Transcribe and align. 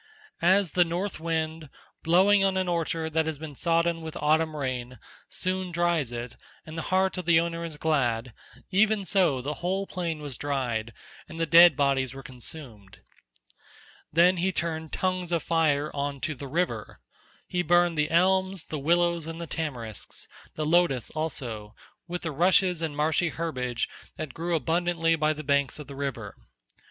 As 0.41 0.71
the 0.71 0.83
north 0.83 1.19
wind, 1.19 1.69
blowing 2.01 2.43
on 2.43 2.57
an 2.57 2.67
orchard 2.67 3.13
that 3.13 3.27
has 3.27 3.37
been 3.37 3.53
sodden 3.53 4.01
with 4.01 4.17
autumn 4.19 4.55
rain, 4.55 4.97
soon 5.29 5.71
dries 5.71 6.11
it, 6.11 6.37
and 6.65 6.75
the 6.75 6.81
heart 6.89 7.19
of 7.19 7.25
the 7.25 7.39
owner 7.39 7.63
is 7.63 7.77
glad—even 7.77 9.05
so 9.05 9.43
the 9.43 9.53
whole 9.61 9.85
plain 9.85 10.19
was 10.19 10.37
dried 10.37 10.91
and 11.29 11.39
the 11.39 11.45
dead 11.45 11.75
bodies 11.77 12.15
were 12.15 12.23
consumed. 12.23 13.01
Then 14.11 14.37
he 14.37 14.51
turned 14.51 14.91
tongues 14.91 15.31
of 15.31 15.43
fire 15.43 15.91
on 15.93 16.19
to 16.21 16.33
the 16.33 16.47
river. 16.47 16.99
He 17.45 17.61
burned 17.61 17.95
the 17.95 18.09
elms 18.09 18.65
the 18.65 18.79
willows 18.79 19.27
and 19.27 19.39
the 19.39 19.45
tamarisks, 19.45 20.27
the 20.55 20.65
lotus 20.65 21.11
also, 21.11 21.75
with 22.07 22.23
the 22.23 22.31
rushes 22.31 22.81
and 22.81 22.97
marshy 22.97 23.29
herbage 23.29 23.87
that 24.17 24.33
grew 24.33 24.55
abundantly 24.55 25.15
by 25.15 25.33
the 25.33 25.43
banks 25.43 25.77
of 25.77 25.85
the 25.85 25.95
river. 25.95 26.35